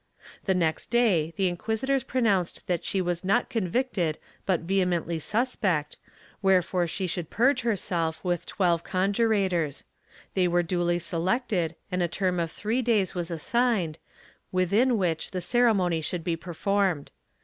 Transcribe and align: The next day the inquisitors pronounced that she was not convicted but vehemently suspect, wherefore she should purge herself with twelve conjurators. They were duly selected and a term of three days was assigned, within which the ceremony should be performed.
The 0.45 0.55
next 0.55 0.87
day 0.87 1.31
the 1.37 1.47
inquisitors 1.47 2.01
pronounced 2.03 2.65
that 2.65 2.83
she 2.83 3.01
was 3.01 3.23
not 3.23 3.51
convicted 3.51 4.17
but 4.47 4.61
vehemently 4.61 5.19
suspect, 5.19 5.99
wherefore 6.41 6.87
she 6.87 7.05
should 7.05 7.29
purge 7.29 7.61
herself 7.61 8.19
with 8.23 8.47
twelve 8.47 8.83
conjurators. 8.83 9.83
They 10.33 10.47
were 10.47 10.63
duly 10.63 10.97
selected 10.97 11.75
and 11.91 12.01
a 12.01 12.07
term 12.07 12.39
of 12.39 12.49
three 12.51 12.81
days 12.81 13.13
was 13.13 13.29
assigned, 13.29 13.99
within 14.51 14.97
which 14.97 15.29
the 15.29 15.39
ceremony 15.39 16.01
should 16.01 16.23
be 16.23 16.35
performed. 16.35 17.11